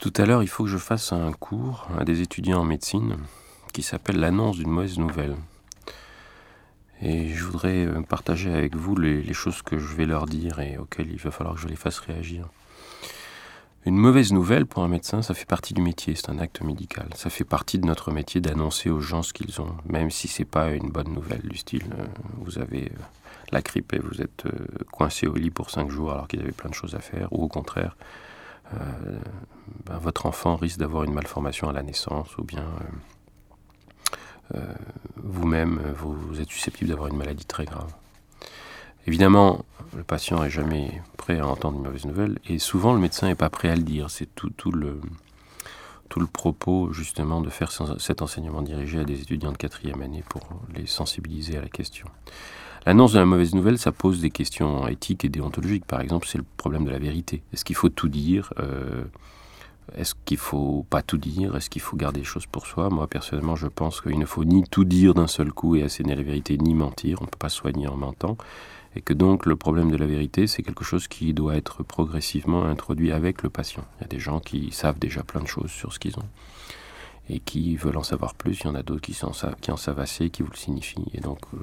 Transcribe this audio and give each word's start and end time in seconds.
Tout 0.00 0.14
à 0.16 0.24
l'heure, 0.24 0.42
il 0.42 0.48
faut 0.48 0.64
que 0.64 0.70
je 0.70 0.78
fasse 0.78 1.12
un 1.12 1.30
cours 1.32 1.86
à 1.98 2.04
des 2.04 2.22
étudiants 2.22 2.60
en 2.60 2.64
médecine 2.64 3.18
qui 3.74 3.82
s'appelle 3.82 4.18
l'annonce 4.18 4.56
d'une 4.56 4.70
mauvaise 4.70 4.98
nouvelle. 4.98 5.36
Et 7.02 7.28
je 7.28 7.44
voudrais 7.44 7.84
euh, 7.84 8.00
partager 8.00 8.50
avec 8.50 8.74
vous 8.74 8.96
les, 8.96 9.30
choses 9.34 9.60
que 9.60 9.78
je 9.78 9.94
vais 9.94 10.06
leur 10.06 10.24
dire 10.24 10.58
et 10.58 10.78
auxquelles 10.78 11.10
il 11.10 11.18
va 11.18 11.30
falloir 11.30 11.54
que 11.56 11.60
je 11.60 11.68
les 11.68 11.76
fasse 11.76 11.98
réagir. 11.98 12.48
Une 13.84 13.96
mauvaise 13.96 14.32
nouvelle 14.32 14.64
pour 14.64 14.82
un 14.82 14.88
médecin, 14.88 15.20
ça 15.20 15.34
fait 15.34 15.44
partie 15.44 15.74
du 15.74 15.82
métier, 15.82 16.14
c'est 16.14 16.30
un 16.30 16.38
acte 16.38 16.62
médical. 16.62 17.10
Ça 17.14 17.28
fait 17.28 17.44
partie 17.44 17.78
de 17.78 17.86
notre 17.86 18.10
métier 18.10 18.40
d'annoncer 18.40 18.88
aux 18.88 19.00
gens 19.00 19.22
ce 19.22 19.34
qu'ils 19.34 19.60
ont, 19.60 19.76
même 19.84 20.10
si 20.10 20.28
c'est 20.28 20.46
pas 20.46 20.70
une 20.70 20.88
bonne 20.88 21.12
nouvelle 21.12 21.42
du 21.42 21.58
style 21.58 21.84
euh, 21.98 22.06
vous 22.38 22.58
avez 22.58 22.84
euh, 22.84 23.02
la 23.52 23.60
grippe 23.60 23.92
et 23.92 23.98
vous 23.98 24.22
êtes 24.22 24.44
coincé 24.92 25.26
au 25.26 25.34
lit 25.34 25.50
pour 25.50 25.68
cinq 25.68 25.90
jours 25.90 26.12
alors 26.12 26.26
qu'ils 26.26 26.40
avaient 26.40 26.52
plein 26.52 26.70
de 26.70 26.74
choses 26.74 26.94
à 26.94 27.00
faire, 27.00 27.30
ou 27.32 27.44
au 27.44 27.48
contraire, 27.48 27.96
ben, 28.72 29.98
votre 29.98 30.26
enfant 30.26 30.56
risque 30.56 30.78
d'avoir 30.78 31.04
une 31.04 31.12
malformation 31.12 31.68
à 31.68 31.72
la 31.72 31.82
naissance 31.82 32.36
ou 32.38 32.44
bien 32.44 32.64
euh, 34.54 34.56
euh, 34.56 34.74
vous-même, 35.16 35.80
vous, 35.96 36.40
êtes 36.40 36.48
susceptible 36.48 36.90
d'avoir 36.90 37.08
une 37.08 37.16
maladie 37.16 37.44
très 37.44 37.64
grave. 37.64 37.92
Évidemment, 39.06 39.64
le 39.96 40.02
patient 40.02 40.42
n'est 40.42 40.50
jamais 40.50 41.02
prêt 41.16 41.38
à 41.38 41.46
entendre 41.46 41.78
une 41.78 41.84
mauvaise 41.84 42.04
nouvelle 42.04 42.38
et 42.46 42.58
souvent 42.58 42.92
le 42.92 43.00
médecin 43.00 43.28
n'est 43.28 43.34
pas 43.34 43.50
prêt 43.50 43.68
à 43.68 43.76
le 43.76 43.82
dire. 43.82 44.10
C'est 44.10 44.28
tout, 44.34 44.50
le, 44.70 45.00
tout 46.08 46.20
le 46.20 46.26
propos 46.26 46.92
justement 46.92 47.40
de 47.40 47.50
faire 47.50 47.72
cet 47.98 48.22
enseignement 48.22 48.62
dirigé 48.62 49.00
à 49.00 49.04
des 49.04 49.22
étudiants 49.22 49.52
de 49.52 49.56
quatrième 49.56 50.02
année 50.02 50.24
pour 50.28 50.42
les 50.74 50.86
sensibiliser 50.86 51.56
à 51.56 51.62
la 51.62 51.68
question. 51.68 52.06
L'annonce 52.86 53.12
de 53.12 53.18
la 53.18 53.26
mauvaise 53.26 53.54
nouvelle, 53.54 53.78
ça 53.78 53.92
pose 53.92 54.20
des 54.20 54.30
questions 54.30 54.88
éthiques 54.88 55.24
et 55.24 55.28
déontologiques. 55.28 55.84
Par 55.84 56.00
exemple, 56.00 56.26
c'est 56.26 56.38
le 56.38 56.44
problème 56.56 56.84
de 56.84 56.90
la 56.90 56.98
vérité. 56.98 57.42
Est-ce 57.52 57.64
qu'il 57.64 57.76
faut 57.76 57.90
tout 57.90 58.08
dire 58.08 58.54
euh, 58.58 59.04
Est-ce 59.96 60.14
qu'il 60.24 60.38
faut 60.38 60.86
pas 60.88 61.02
tout 61.02 61.18
dire 61.18 61.56
Est-ce 61.56 61.68
qu'il 61.68 61.82
faut 61.82 61.96
garder 61.96 62.20
les 62.20 62.26
choses 62.26 62.46
pour 62.46 62.66
soi? 62.66 62.88
Moi, 62.88 63.06
personnellement, 63.06 63.54
je 63.54 63.66
pense 63.66 64.00
qu'il 64.00 64.18
ne 64.18 64.24
faut 64.24 64.44
ni 64.44 64.64
tout 64.64 64.84
dire 64.84 65.12
d'un 65.12 65.26
seul 65.26 65.52
coup 65.52 65.76
et 65.76 65.82
asséner 65.82 66.16
la 66.16 66.22
vérité, 66.22 66.56
ni 66.56 66.74
mentir. 66.74 67.18
On 67.20 67.24
ne 67.24 67.30
peut 67.30 67.38
pas 67.38 67.50
soigner 67.50 67.86
en 67.86 67.96
mentant. 67.96 68.38
Et 68.96 69.02
que 69.02 69.12
donc, 69.12 69.44
le 69.44 69.56
problème 69.56 69.90
de 69.90 69.96
la 69.96 70.06
vérité, 70.06 70.46
c'est 70.46 70.62
quelque 70.62 70.82
chose 70.82 71.06
qui 71.06 71.34
doit 71.34 71.56
être 71.56 71.82
progressivement 71.82 72.64
introduit 72.64 73.12
avec 73.12 73.42
le 73.42 73.50
patient. 73.50 73.84
Il 73.98 74.02
y 74.02 74.04
a 74.06 74.08
des 74.08 74.18
gens 74.18 74.40
qui 74.40 74.72
savent 74.72 74.98
déjà 74.98 75.22
plein 75.22 75.42
de 75.42 75.46
choses 75.46 75.70
sur 75.70 75.92
ce 75.92 75.98
qu'ils 75.98 76.18
ont 76.18 76.28
et 77.30 77.38
qui 77.38 77.76
veulent 77.76 77.96
en 77.96 78.02
savoir 78.02 78.34
plus. 78.34 78.60
Il 78.60 78.66
y 78.66 78.68
en 78.68 78.74
a 78.74 78.82
d'autres 78.82 79.00
qui, 79.00 79.16
en 79.24 79.76
savent 79.76 80.00
assez, 80.00 80.30
qui 80.30 80.42
vous 80.42 80.50
le 80.50 80.56
signifient. 80.56 81.10
Et 81.14 81.20
donc, 81.20 81.38
euh, 81.54 81.58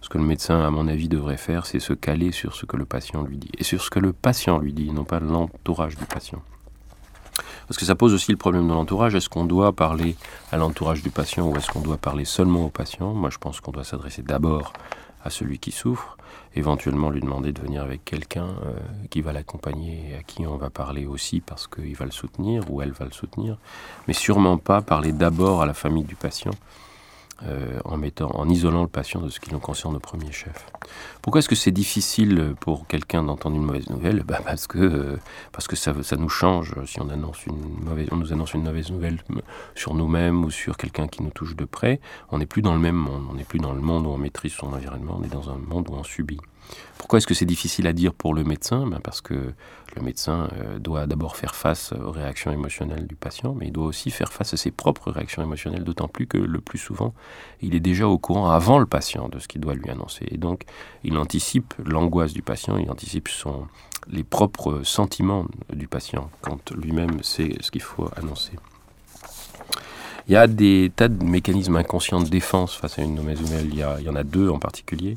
ce 0.00 0.08
que 0.08 0.18
le 0.18 0.24
médecin, 0.24 0.60
à 0.60 0.70
mon 0.70 0.86
avis, 0.88 1.08
devrait 1.08 1.36
faire, 1.36 1.66
c'est 1.66 1.80
se 1.80 1.92
caler 1.92 2.32
sur 2.32 2.54
ce 2.54 2.66
que 2.66 2.76
le 2.76 2.84
patient 2.84 3.24
lui 3.24 3.38
dit. 3.38 3.50
Et 3.58 3.64
sur 3.64 3.82
ce 3.82 3.90
que 3.90 3.98
le 3.98 4.12
patient 4.12 4.58
lui 4.58 4.72
dit, 4.72 4.92
non 4.92 5.04
pas 5.04 5.20
l'entourage 5.20 5.96
du 5.96 6.04
patient. 6.04 6.42
Parce 7.66 7.78
que 7.78 7.84
ça 7.84 7.94
pose 7.94 8.14
aussi 8.14 8.30
le 8.30 8.36
problème 8.36 8.68
de 8.68 8.72
l'entourage. 8.72 9.14
Est-ce 9.14 9.28
qu'on 9.28 9.44
doit 9.44 9.72
parler 9.72 10.16
à 10.52 10.56
l'entourage 10.56 11.02
du 11.02 11.10
patient 11.10 11.46
ou 11.46 11.56
est-ce 11.56 11.70
qu'on 11.70 11.80
doit 11.80 11.96
parler 11.96 12.24
seulement 12.24 12.64
au 12.64 12.70
patient? 12.70 13.12
Moi, 13.12 13.30
je 13.30 13.38
pense 13.38 13.60
qu'on 13.60 13.72
doit 13.72 13.84
s'adresser 13.84 14.22
d'abord 14.22 14.72
à 15.24 15.30
celui 15.30 15.58
qui 15.58 15.72
souffre, 15.72 16.16
éventuellement 16.54 17.10
lui 17.10 17.20
demander 17.20 17.52
de 17.52 17.60
venir 17.60 17.82
avec 17.82 18.04
quelqu'un 18.04 18.46
euh, 18.46 18.74
qui 19.10 19.22
va 19.22 19.32
l'accompagner 19.32 20.10
et 20.12 20.16
à 20.16 20.22
qui 20.22 20.46
on 20.46 20.56
va 20.56 20.70
parler 20.70 21.04
aussi 21.04 21.40
parce 21.40 21.66
qu'il 21.66 21.96
va 21.96 22.04
le 22.04 22.12
soutenir 22.12 22.70
ou 22.70 22.80
elle 22.80 22.92
va 22.92 23.04
le 23.04 23.10
soutenir, 23.10 23.58
mais 24.06 24.14
sûrement 24.14 24.56
pas 24.56 24.82
parler 24.82 25.12
d'abord 25.12 25.62
à 25.62 25.66
la 25.66 25.74
famille 25.74 26.04
du 26.04 26.14
patient 26.14 26.52
euh, 27.42 27.78
en, 27.84 27.98
mettant, 27.98 28.30
en 28.34 28.48
isolant 28.48 28.82
le 28.82 28.88
patient 28.88 29.20
de 29.20 29.28
ce 29.28 29.40
qui 29.40 29.52
nous 29.52 29.58
concerne 29.58 29.94
au 29.96 29.98
premier 29.98 30.32
chef. 30.32 30.66
Pourquoi 31.20 31.40
est-ce 31.40 31.48
que 31.50 31.54
c'est 31.54 31.70
difficile 31.70 32.54
pour 32.60 32.86
quelqu'un 32.86 33.22
d'entendre 33.22 33.56
une 33.56 33.64
mauvaise 33.64 33.90
nouvelle? 33.90 34.22
Bah 34.22 34.40
Parce 34.42 34.66
que, 34.66 34.78
euh, 34.78 35.16
parce 35.52 35.68
que 35.68 35.76
ça, 35.76 35.92
ça, 36.02 36.16
nous 36.16 36.30
change 36.30 36.74
si 36.86 36.98
on, 37.00 37.10
annonce 37.10 37.44
une 37.44 37.84
mauvaise, 37.84 38.08
on 38.10 38.16
nous 38.16 38.32
annonce 38.32 38.54
une 38.54 38.62
mauvaise 38.62 38.90
nouvelle 38.90 39.18
sur 39.74 39.92
nous-mêmes 39.92 40.44
ou 40.44 40.50
sur 40.50 40.78
quelqu'un 40.78 41.08
qui 41.08 41.22
nous 41.22 41.30
touche 41.30 41.56
de 41.56 41.66
près. 41.66 42.00
On 42.30 42.38
n'est 42.38 42.46
plus 42.46 42.62
dans 42.62 42.72
le 42.72 42.80
même 42.80 42.96
monde. 42.96 43.26
On 43.30 43.34
n'est 43.34 43.44
plus 43.44 43.58
dans 43.58 43.72
le 43.72 43.82
monde 43.82 44.06
où 44.06 44.10
on 44.10 44.18
maîtrise 44.18 44.52
son 44.52 44.72
environnement. 44.72 45.18
On 45.20 45.24
est 45.24 45.32
dans 45.32 45.50
un 45.50 45.58
monde 45.58 45.88
où 45.90 45.94
on 45.94 46.04
subit. 46.04 46.40
Pourquoi 46.98 47.18
est-ce 47.18 47.26
que 47.26 47.34
c'est 47.34 47.46
difficile 47.46 47.86
à 47.86 47.92
dire 47.92 48.14
pour 48.14 48.34
le 48.34 48.42
médecin? 48.42 48.86
Ben 48.86 49.00
Parce 49.00 49.20
que 49.20 49.52
le 49.96 50.02
médecin 50.02 50.48
euh, 50.54 50.78
doit 50.78 51.06
d'abord 51.06 51.36
faire 51.36 51.54
face 51.54 51.92
aux 51.92 52.10
réactions 52.10 52.50
émotionnelles 52.52 53.06
du 53.06 53.14
patient, 53.16 53.54
mais 53.54 53.66
il 53.66 53.72
doit 53.72 53.86
aussi 53.86 54.10
faire 54.10 54.32
face 54.32 54.54
à 54.54 54.56
ses 54.56 54.70
propres 54.70 55.10
réactions 55.10 55.42
émotionnelles, 55.42 55.84
d'autant 55.84 56.08
plus 56.08 56.26
que 56.26 56.38
le 56.38 56.60
plus 56.60 56.78
souvent, 56.78 57.14
il 57.62 57.74
est 57.74 57.80
déjà 57.80 58.08
au 58.08 58.18
courant 58.18 58.50
avant 58.50 58.78
le 58.78 58.86
patient 58.86 59.28
de 59.28 59.38
ce 59.38 59.48
qu'il 59.48 59.60
doit 59.60 59.74
lui 59.74 59.88
annoncer. 59.90 60.26
Et 60.30 60.36
donc, 60.36 60.64
il 61.04 61.16
anticipe 61.16 61.74
l'angoisse 61.84 62.32
du 62.32 62.42
patient, 62.42 62.76
il 62.76 62.90
anticipe 62.90 63.28
les 64.08 64.24
propres 64.24 64.82
sentiments 64.82 65.46
du 65.72 65.88
patient 65.88 66.30
quand 66.40 66.72
lui-même 66.72 67.22
sait 67.22 67.56
ce 67.60 67.70
qu'il 67.70 67.82
faut 67.82 68.08
annoncer. 68.16 68.52
Il 70.28 70.32
y 70.32 70.36
a 70.36 70.48
des 70.48 70.90
tas 70.94 71.08
de 71.08 71.24
mécanismes 71.24 71.76
inconscients 71.76 72.20
de 72.20 72.28
défense 72.28 72.74
face 72.74 72.98
à 72.98 73.02
une 73.02 73.14
nouvelle. 73.14 73.38
Il 73.40 73.74
il 73.74 74.04
y 74.04 74.08
en 74.08 74.16
a 74.16 74.24
deux 74.24 74.48
en 74.48 74.58
particulier. 74.58 75.16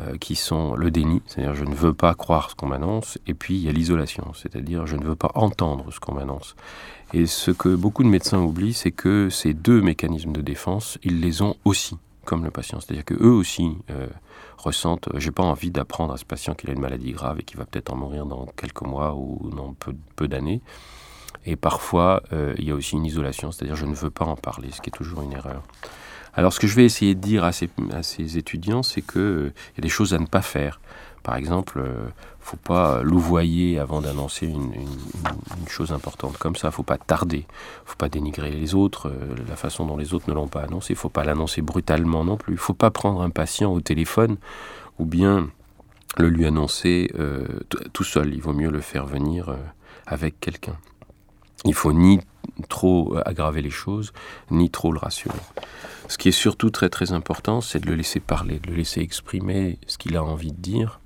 Euh, 0.00 0.16
qui 0.16 0.36
sont 0.36 0.76
le 0.76 0.92
déni, 0.92 1.22
c'est-à-dire 1.26 1.56
je 1.56 1.64
ne 1.64 1.74
veux 1.74 1.92
pas 1.92 2.14
croire 2.14 2.50
ce 2.50 2.54
qu'on 2.54 2.68
m'annonce, 2.68 3.18
et 3.26 3.34
puis 3.34 3.56
il 3.56 3.64
y 3.64 3.68
a 3.68 3.72
l'isolation, 3.72 4.32
c'est-à-dire 4.32 4.86
je 4.86 4.96
ne 4.96 5.04
veux 5.04 5.16
pas 5.16 5.32
entendre 5.34 5.92
ce 5.92 5.98
qu'on 5.98 6.14
m'annonce. 6.14 6.54
Et 7.14 7.26
ce 7.26 7.50
que 7.50 7.74
beaucoup 7.74 8.04
de 8.04 8.08
médecins 8.08 8.38
oublient, 8.38 8.74
c'est 8.74 8.92
que 8.92 9.28
ces 9.28 9.54
deux 9.54 9.80
mécanismes 9.80 10.30
de 10.30 10.40
défense, 10.40 10.98
ils 11.02 11.20
les 11.20 11.42
ont 11.42 11.56
aussi, 11.64 11.96
comme 12.24 12.44
le 12.44 12.52
patient. 12.52 12.78
C'est-à-dire 12.78 13.04
que 13.04 13.14
eux 13.14 13.32
aussi 13.32 13.76
euh, 13.90 14.06
ressentent, 14.56 15.08
euh, 15.08 15.18
j'ai 15.18 15.32
pas 15.32 15.42
envie 15.42 15.72
d'apprendre 15.72 16.12
à 16.12 16.16
ce 16.16 16.24
patient 16.24 16.54
qu'il 16.54 16.70
a 16.70 16.74
une 16.74 16.80
maladie 16.80 17.10
grave 17.10 17.40
et 17.40 17.42
qu'il 17.42 17.58
va 17.58 17.64
peut-être 17.64 17.92
en 17.92 17.96
mourir 17.96 18.24
dans 18.24 18.46
quelques 18.56 18.82
mois 18.82 19.16
ou 19.16 19.50
dans 19.50 19.72
peu, 19.72 19.94
peu 20.14 20.28
d'années. 20.28 20.60
Et 21.44 21.56
parfois, 21.56 22.22
il 22.58 22.64
y 22.64 22.70
a 22.70 22.74
aussi 22.74 22.94
une 22.94 23.06
isolation, 23.06 23.52
c'est-à-dire 23.52 23.74
je 23.74 23.86
ne 23.86 23.94
veux 23.94 24.10
pas 24.10 24.26
en 24.26 24.36
parler, 24.36 24.70
ce 24.70 24.80
qui 24.80 24.90
est 24.90 24.92
toujours 24.92 25.22
une 25.22 25.32
erreur. 25.32 25.62
Alors 26.34 26.52
ce 26.52 26.60
que 26.60 26.66
je 26.66 26.74
vais 26.74 26.84
essayer 26.84 27.14
de 27.14 27.20
dire 27.20 27.44
à 27.44 27.52
ces, 27.52 28.38
étudiants, 28.38 28.82
c'est 28.82 29.02
qu'il 29.02 29.20
euh, 29.20 29.52
y 29.76 29.80
a 29.80 29.82
des 29.82 29.88
choses 29.88 30.14
à 30.14 30.18
ne 30.18 30.26
pas 30.26 30.42
faire. 30.42 30.80
Par 31.22 31.36
exemple, 31.36 31.80
euh, 31.84 32.08
faut 32.40 32.56
pas 32.56 33.02
louvoyer 33.02 33.78
avant 33.78 34.00
d'annoncer 34.00 34.46
une, 34.46 34.72
chose 35.68 35.92
importante 35.92 36.38
comme 36.38 36.56
ça. 36.56 36.70
Faut 36.70 36.82
pas 36.82 36.96
tarder. 36.96 37.46
Faut 37.84 37.96
pas 37.96 38.08
dénigrer 38.08 38.50
les 38.50 38.74
autres, 38.74 39.08
euh, 39.08 39.34
la 39.48 39.56
façon 39.56 39.84
dont 39.84 39.96
les 39.96 40.14
autres 40.14 40.28
ne 40.28 40.34
l'ont 40.34 40.48
pas 40.48 40.62
annoncé. 40.62 40.94
Faut 40.94 41.08
pas 41.08 41.24
l'annoncer 41.24 41.60
brutalement 41.60 42.24
non 42.24 42.36
plus. 42.36 42.56
Faut 42.56 42.74
pas 42.74 42.90
prendre 42.90 43.20
un 43.22 43.30
patient 43.30 43.72
au 43.72 43.80
téléphone 43.80 44.36
ou 44.98 45.04
bien 45.04 45.48
le 46.16 46.28
lui 46.28 46.46
annoncer 46.46 47.12
tout 47.92 48.02
seul. 48.02 48.34
Il 48.34 48.40
vaut 48.40 48.54
mieux 48.54 48.70
le 48.70 48.80
faire 48.80 49.06
venir 49.06 49.54
avec 50.06 50.40
quelqu'un. 50.40 50.76
Il 51.64 51.74
faut 51.74 51.92
ni 51.92 52.20
trop 52.68 53.16
aggraver 53.24 53.62
les 53.62 53.70
choses, 53.70 54.12
ni 54.50 54.70
trop 54.70 54.92
le 54.92 54.98
rassurer. 54.98 55.38
Ce 56.08 56.16
qui 56.16 56.28
est 56.28 56.32
surtout 56.32 56.70
très 56.70 56.88
très 56.88 57.12
important, 57.12 57.60
c'est 57.60 57.80
de 57.80 57.86
le 57.86 57.94
laisser 57.94 58.20
parler, 58.20 58.58
de 58.60 58.70
le 58.70 58.76
laisser 58.76 59.00
exprimer 59.00 59.78
ce 59.86 59.98
qu'il 59.98 60.16
a 60.16 60.24
envie 60.24 60.52
de 60.52 60.60
dire, 60.60 61.00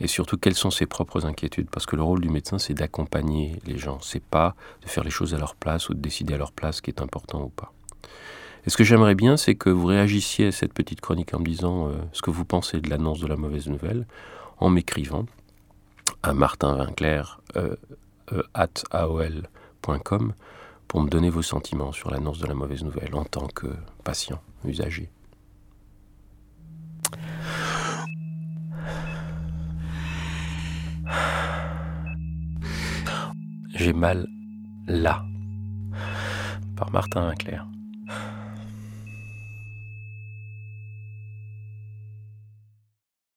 et 0.00 0.06
surtout 0.06 0.36
quelles 0.36 0.54
sont 0.54 0.70
ses 0.70 0.86
propres 0.86 1.26
inquiétudes, 1.26 1.70
parce 1.70 1.86
que 1.86 1.96
le 1.96 2.02
rôle 2.02 2.20
du 2.20 2.28
médecin, 2.28 2.58
c'est 2.58 2.74
d'accompagner 2.74 3.56
les 3.66 3.78
gens, 3.78 3.98
c'est 4.00 4.22
pas 4.22 4.54
de 4.82 4.88
faire 4.88 5.02
les 5.02 5.10
choses 5.10 5.34
à 5.34 5.38
leur 5.38 5.54
place 5.54 5.88
ou 5.88 5.94
de 5.94 6.00
décider 6.00 6.34
à 6.34 6.38
leur 6.38 6.52
place 6.52 6.76
ce 6.76 6.82
qui 6.82 6.90
est 6.90 7.02
important 7.02 7.42
ou 7.42 7.48
pas. 7.48 7.72
Et 8.66 8.70
ce 8.70 8.76
que 8.76 8.84
j'aimerais 8.84 9.14
bien, 9.14 9.36
c'est 9.36 9.54
que 9.54 9.70
vous 9.70 9.86
réagissiez 9.86 10.48
à 10.48 10.52
cette 10.52 10.74
petite 10.74 11.00
chronique 11.00 11.32
en 11.34 11.40
me 11.40 11.46
disant 11.46 11.88
euh, 11.88 11.92
ce 12.12 12.22
que 12.22 12.30
vous 12.30 12.44
pensez 12.44 12.80
de 12.80 12.90
l'annonce 12.90 13.20
de 13.20 13.26
la 13.26 13.36
mauvaise 13.36 13.66
nouvelle, 13.66 14.06
en 14.58 14.68
m'écrivant 14.68 15.26
à 16.22 16.32
Martin 16.32 16.76
euh, 16.76 17.76
euh, 18.32 18.42
pour 20.88 21.02
me 21.02 21.08
donner 21.08 21.28
vos 21.28 21.42
sentiments 21.42 21.92
sur 21.92 22.10
l'annonce 22.10 22.38
de 22.38 22.46
la 22.46 22.54
mauvaise 22.54 22.82
nouvelle 22.82 23.14
en 23.14 23.24
tant 23.24 23.46
que 23.46 23.68
patient, 24.02 24.40
usager. 24.64 25.10
J'ai 33.74 33.92
mal 33.92 34.26
là, 34.86 35.22
par 36.74 36.90
Martin 36.90 37.28
Winkler. 37.28 37.60